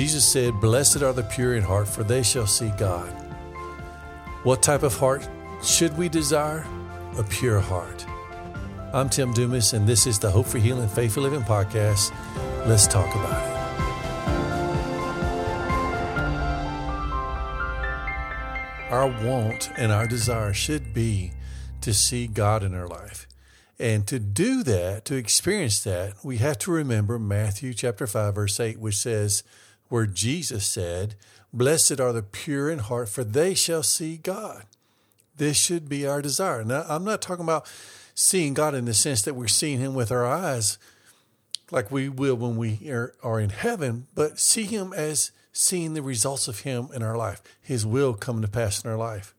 [0.00, 3.10] Jesus said, Blessed are the pure in heart, for they shall see God.
[4.44, 5.28] What type of heart
[5.62, 6.66] should we desire?
[7.18, 8.06] A pure heart.
[8.94, 12.14] I'm Tim Dumas, and this is the Hope for Healing Faithful Living podcast.
[12.66, 13.56] Let's talk about it.
[18.90, 21.32] Our want and our desire should be
[21.82, 23.28] to see God in our life.
[23.78, 28.58] And to do that, to experience that, we have to remember Matthew chapter 5, verse
[28.58, 29.42] 8, which says,
[29.90, 31.16] where Jesus said,
[31.52, 34.64] Blessed are the pure in heart, for they shall see God.
[35.36, 36.64] This should be our desire.
[36.64, 37.70] Now, I'm not talking about
[38.14, 40.78] seeing God in the sense that we're seeing Him with our eyes,
[41.70, 42.90] like we will when we
[43.22, 47.42] are in heaven, but see Him as seeing the results of Him in our life,
[47.60, 49.34] His will coming to pass in our life.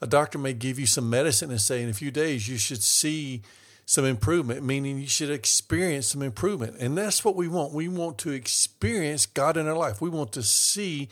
[0.00, 2.82] A doctor may give you some medicine and say in a few days you should
[2.82, 3.42] see
[3.86, 6.76] some improvement, meaning you should experience some improvement.
[6.78, 7.72] And that's what we want.
[7.72, 10.00] We want to experience God in our life.
[10.00, 11.08] We want to see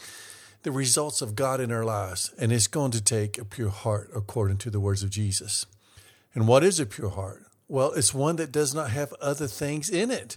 [0.62, 2.35] the results of God in our lives.
[2.39, 5.65] And it's going to take a pure heart according to the words of Jesus.
[6.35, 7.47] And what is a pure heart?
[7.69, 10.37] Well, it's one that does not have other things in it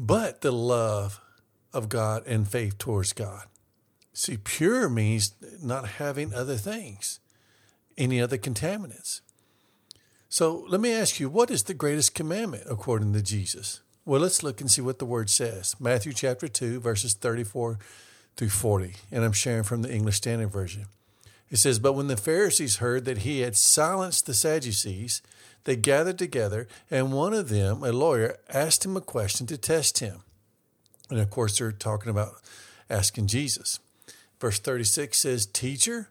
[0.00, 1.20] but the love
[1.74, 3.44] of God and faith towards God.
[4.14, 7.20] See, pure means not having other things,
[7.98, 9.20] any other contaminants.
[10.32, 13.80] So let me ask you, what is the greatest commandment according to Jesus?
[14.04, 15.74] Well, let's look and see what the word says.
[15.80, 17.80] Matthew chapter 2, verses 34
[18.36, 18.94] through 40.
[19.10, 20.86] And I'm sharing from the English Standard Version.
[21.50, 25.20] It says, But when the Pharisees heard that he had silenced the Sadducees,
[25.64, 29.98] they gathered together, and one of them, a lawyer, asked him a question to test
[29.98, 30.22] him.
[31.10, 32.34] And of course, they're talking about
[32.88, 33.80] asking Jesus.
[34.38, 36.08] Verse 36 says, Teacher,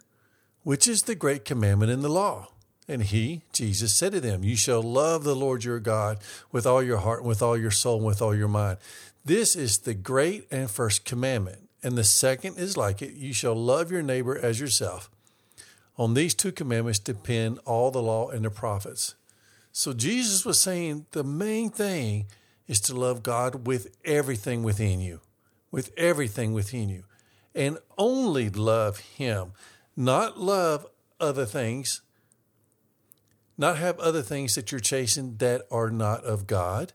[0.64, 2.50] which is the great commandment in the law?
[2.90, 6.18] And he, Jesus, said to them, You shall love the Lord your God
[6.52, 8.80] with all your heart, and with all your soul, and with all your mind.
[9.24, 11.70] This is the great and first commandment.
[11.84, 15.12] And the second is like it you shall love your neighbor as yourself.
[15.98, 19.14] On these two commandments depend all the law and the prophets.
[19.72, 22.26] So Jesus was saying the main thing
[22.68, 25.22] is to love God with everything within you,
[25.70, 27.04] with everything within you,
[27.54, 29.52] and only love Him,
[29.96, 30.88] not love
[31.20, 32.02] other things,
[33.60, 36.94] not have other things that you're chasing that are not of God.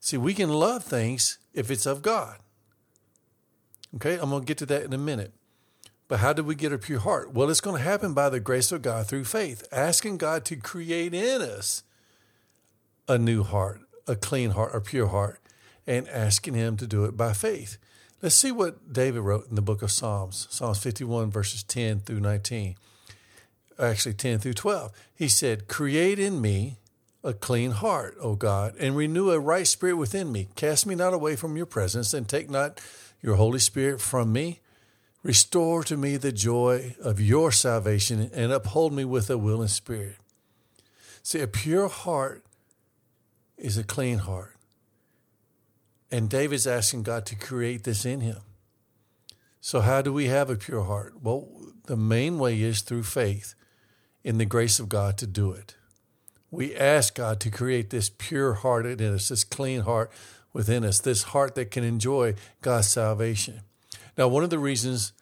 [0.00, 2.38] See, we can love things if it's of God.
[3.96, 5.34] Okay, I'm going to get to that in a minute.
[6.08, 7.32] But how do we get a pure heart?
[7.32, 10.56] Well, it's going to happen by the grace of God through faith, asking God to
[10.56, 11.82] create in us
[13.06, 15.40] a new heart, a clean heart, a pure heart,
[15.86, 17.76] and asking Him to do it by faith.
[18.22, 22.20] Let's see what David wrote in the book of Psalms, Psalms 51, verses 10 through
[22.20, 22.76] 19.
[23.78, 24.92] Actually, 10 through 12.
[25.14, 26.78] He said, Create in me
[27.24, 30.48] a clean heart, O God, and renew a right spirit within me.
[30.54, 32.80] Cast me not away from your presence, and take not
[33.22, 34.60] your Holy Spirit from me.
[35.22, 40.16] Restore to me the joy of your salvation, and uphold me with a willing spirit.
[41.22, 42.44] See, a pure heart
[43.56, 44.56] is a clean heart.
[46.10, 48.40] And David's asking God to create this in him.
[49.62, 51.14] So, how do we have a pure heart?
[51.22, 51.48] Well,
[51.86, 53.54] the main way is through faith
[54.24, 55.76] in the grace of God to do it.
[56.50, 60.10] We ask God to create this pure heart in us, this clean heart
[60.52, 63.60] within us, this heart that can enjoy God's salvation.
[64.16, 65.12] Now, one of the reasons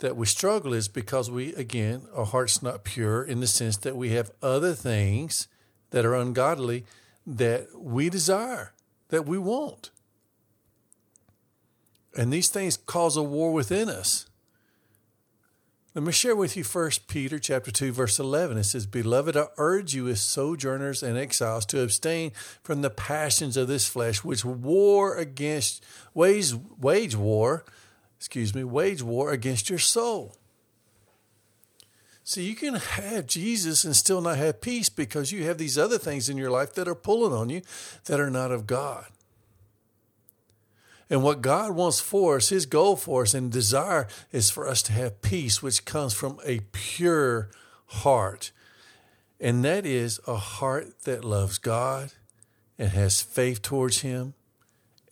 [0.00, 3.96] that we struggle is because we, again, our heart's not pure in the sense that
[3.96, 5.46] we have other things
[5.90, 6.84] that are ungodly
[7.26, 8.72] that we desire,
[9.08, 9.90] that we want.
[12.16, 14.26] And these things cause a war within us.
[15.94, 18.56] Let me share with you First Peter chapter 2 verse 11.
[18.56, 22.32] It says, "Beloved, I urge you as sojourners and exiles to abstain
[22.62, 27.66] from the passions of this flesh which war against wage wage war,
[28.16, 30.34] excuse me, wage war against your soul."
[32.24, 35.98] See, you can have Jesus and still not have peace because you have these other
[35.98, 37.60] things in your life that are pulling on you
[38.04, 39.08] that are not of God.
[41.12, 44.82] And what God wants for us, His goal for us and desire is for us
[44.84, 47.50] to have peace, which comes from a pure
[47.84, 48.50] heart.
[49.38, 52.12] And that is a heart that loves God
[52.78, 54.32] and has faith towards Him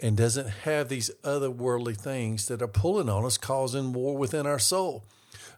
[0.01, 4.47] and doesn't have these other worldly things that are pulling on us, causing war within
[4.47, 5.05] our soul.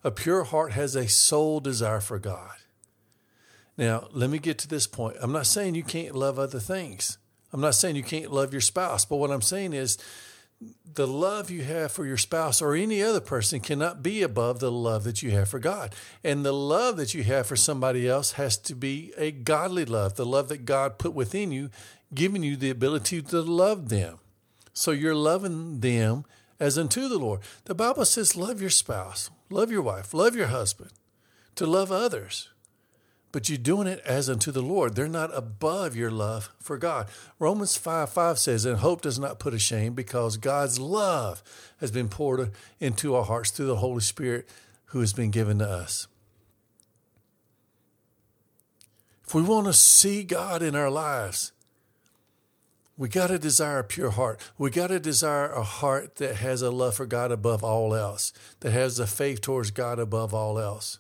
[0.03, 2.57] A pure heart has a sole desire for God.
[3.79, 5.19] Now, let me get to this point.
[5.21, 7.19] I'm not saying you can't love other things.
[7.53, 9.99] I'm not saying you can't love your spouse, but what I'm saying is
[10.95, 14.71] the love you have for your spouse or any other person cannot be above the
[14.71, 15.95] love that you have for God.
[16.23, 20.17] And the love that you have for somebody else has to be a godly love,
[20.17, 21.71] the love that God put within you,
[22.15, 24.19] giving you the ability to love them.
[24.75, 26.25] So you're loving them
[26.61, 27.41] as unto the Lord.
[27.65, 30.91] The Bible says, love your spouse, love your wife, love your husband,
[31.57, 32.49] to love others.
[33.33, 34.95] But you're doing it as unto the Lord.
[34.95, 37.09] They're not above your love for God.
[37.39, 41.43] Romans 5 5 says, And hope does not put a shame because God's love
[41.81, 44.47] has been poured into our hearts through the Holy Spirit
[44.87, 46.07] who has been given to us.
[49.27, 51.53] If we want to see God in our lives,
[52.99, 54.39] we got to desire a pure heart.
[54.59, 58.35] We got to desire a heart that has a love for God above all else,
[58.61, 60.99] that has a faith towards God above all else.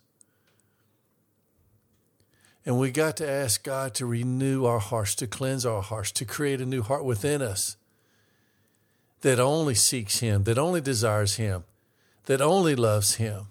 [2.64, 6.24] And we got to ask God to renew our hearts, to cleanse our hearts, to
[6.24, 7.76] create a new heart within us
[9.22, 11.64] that only seeks Him, that only desires Him,
[12.26, 13.46] that only loves Him.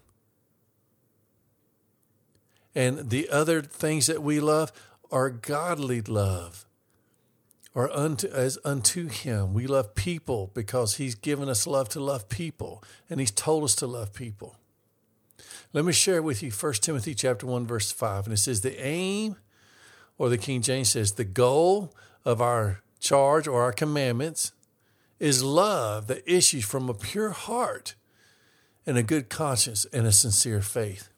[2.73, 4.71] And the other things that we love
[5.11, 6.65] are godly love
[7.73, 9.53] or unto as unto him.
[9.53, 13.75] We love people because he's given us love to love people and he's told us
[13.75, 14.57] to love people.
[15.73, 18.79] Let me share with you 1 Timothy chapter 1 verse 5 and it says the
[18.83, 19.35] aim
[20.17, 21.93] or the King James says the goal
[22.25, 24.51] of our charge or our commandments
[25.19, 27.95] is love that issues from a pure heart
[28.85, 31.09] and a good conscience and a sincere faith.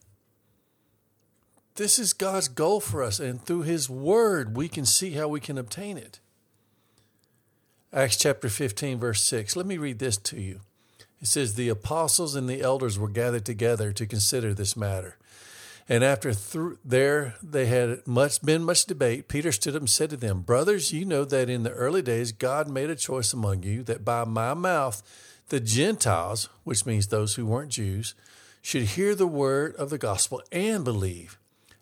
[1.76, 5.40] This is God's goal for us, and through His Word, we can see how we
[5.40, 6.20] can obtain it.
[7.92, 9.56] Acts chapter 15, verse 6.
[9.56, 10.60] Let me read this to you.
[11.24, 15.18] It says, The apostles and the elders were gathered together to consider this matter.
[15.88, 20.10] And after th- there they had much been much debate, Peter stood up and said
[20.10, 23.64] to them, Brothers, you know that in the early days God made a choice among
[23.64, 25.02] you that by my mouth
[25.48, 28.16] the Gentiles, which means those who weren't Jews,
[28.62, 31.40] should hear the word of the gospel and believe.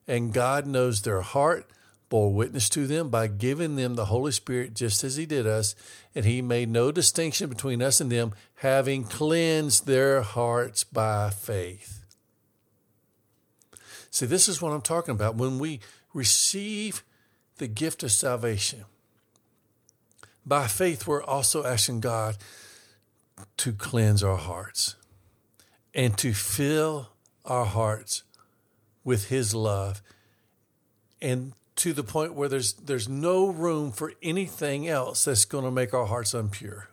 [0.08, 1.68] And God knows their heart
[2.12, 5.74] bore witness to them by giving them the Holy Spirit just as He did us,
[6.13, 12.04] and He made no distinction between us and them, having cleansed their hearts by faith.
[14.12, 15.36] See, this is what I'm talking about.
[15.36, 15.80] When we
[16.13, 17.02] receive
[17.58, 18.84] the gift of salvation,
[20.46, 22.36] by faith, we're also asking God
[23.56, 24.98] to cleanse our hearts
[25.94, 27.12] and to fill
[27.46, 28.24] our hearts
[29.06, 30.02] with His love
[31.22, 35.72] and to the point where there's there's no room for anything else that's going to
[35.72, 36.89] make our hearts impure.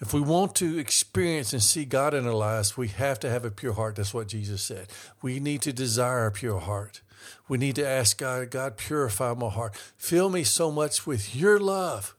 [0.00, 3.44] If we want to experience and see God in our lives, we have to have
[3.44, 3.96] a pure heart.
[3.96, 4.88] That's what Jesus said.
[5.20, 7.02] We need to desire a pure heart.
[7.48, 9.76] We need to ask God, God, purify my heart.
[9.96, 12.16] Fill me so much with your love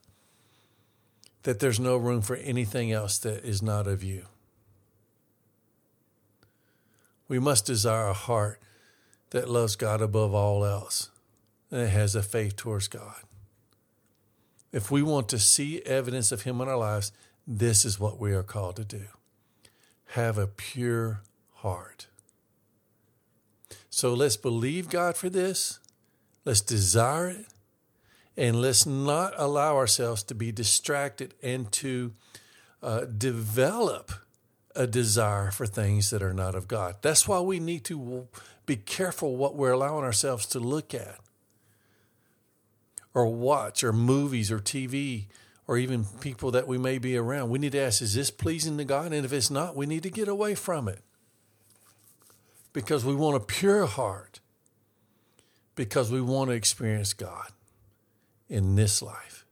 [1.41, 4.25] that there's no room for anything else that is not of you.
[7.27, 8.61] We must desire a heart
[9.33, 11.09] that loves God above all else
[11.71, 13.23] and has a faith towards God.
[14.71, 17.11] If we want to see evidence of Him in our lives,
[17.45, 19.05] this is what we are called to do
[20.07, 21.23] have a pure
[21.55, 22.05] heart.
[23.89, 25.79] So let's believe God for this,
[26.45, 27.47] let's desire it,
[28.37, 32.13] and let's not allow ourselves to be distracted and to
[32.83, 34.11] uh, develop
[34.75, 36.95] a desire for things that are not of God.
[37.01, 38.27] That's why we need to
[38.65, 41.19] be careful what we're allowing ourselves to look at
[43.13, 45.27] or watch or movies or TV
[45.67, 47.49] or even people that we may be around.
[47.49, 49.13] We need to ask, is this pleasing to God?
[49.13, 51.01] And if it's not, we need to get away from it
[52.73, 54.39] because we want a pure heart,
[55.75, 57.47] because we want to experience God
[58.49, 59.45] in this life.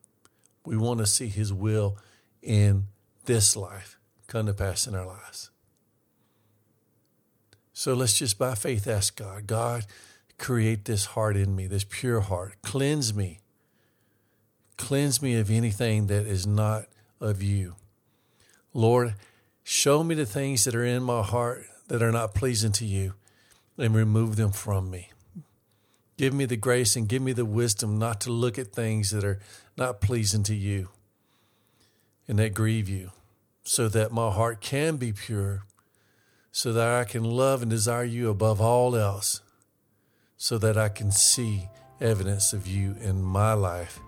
[0.65, 1.97] We want to see His will
[2.41, 2.87] in
[3.25, 3.97] this life
[4.31, 5.49] come to pass in our lives.
[7.73, 9.85] So let's just by faith ask God, God,
[10.37, 12.53] create this heart in me, this pure heart.
[12.61, 13.39] Cleanse me.
[14.77, 16.85] Cleanse me of anything that is not
[17.19, 17.75] of you.
[18.73, 19.15] Lord,
[19.63, 23.15] show me the things that are in my heart that are not pleasing to you
[23.77, 25.09] and remove them from me.
[26.15, 29.25] Give me the grace and give me the wisdom not to look at things that
[29.25, 29.39] are
[29.75, 30.87] not pleasing to you
[32.29, 33.11] and that grieve you
[33.63, 35.63] so that my heart can be pure,
[36.51, 39.41] so that I can love and desire you above all else,
[40.37, 43.99] so that I can see evidence of you in my life.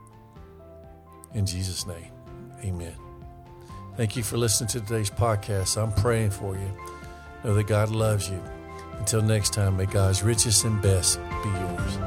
[1.33, 2.12] In Jesus' name,
[2.63, 2.95] amen.
[3.95, 5.81] Thank you for listening to today's podcast.
[5.81, 6.72] I'm praying for you.
[7.43, 8.41] Know that God loves you.
[8.98, 11.98] Until next time, may God's richest and best be yours.